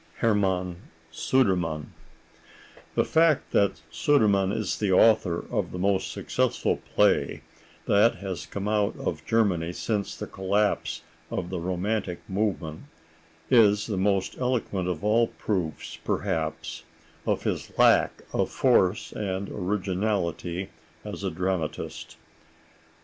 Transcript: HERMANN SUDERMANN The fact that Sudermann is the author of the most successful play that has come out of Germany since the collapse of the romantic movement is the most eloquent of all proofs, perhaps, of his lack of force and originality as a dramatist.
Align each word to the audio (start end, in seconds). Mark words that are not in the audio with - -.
HERMANN 0.21 0.77
SUDERMANN 1.11 1.93
The 2.95 3.05
fact 3.05 3.51
that 3.51 3.83
Sudermann 3.91 4.51
is 4.51 4.79
the 4.79 4.91
author 4.91 5.45
of 5.51 5.71
the 5.71 5.77
most 5.77 6.11
successful 6.11 6.77
play 6.95 7.43
that 7.85 8.15
has 8.15 8.47
come 8.47 8.67
out 8.67 8.97
of 8.97 9.23
Germany 9.27 9.71
since 9.73 10.15
the 10.15 10.25
collapse 10.25 11.03
of 11.29 11.51
the 11.51 11.59
romantic 11.59 12.27
movement 12.27 12.85
is 13.51 13.85
the 13.85 13.95
most 13.95 14.35
eloquent 14.39 14.87
of 14.87 15.03
all 15.03 15.27
proofs, 15.27 15.97
perhaps, 15.97 16.83
of 17.27 17.43
his 17.43 17.71
lack 17.77 18.23
of 18.33 18.49
force 18.49 19.11
and 19.11 19.49
originality 19.51 20.71
as 21.05 21.23
a 21.23 21.29
dramatist. 21.29 22.17